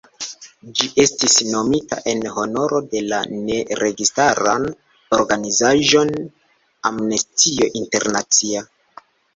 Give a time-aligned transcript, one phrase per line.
[0.77, 4.67] Ĝi estis nomita en honoro de la ne-registaran
[5.21, 6.15] organizaĵon
[6.93, 8.69] "Amnestio Internacia".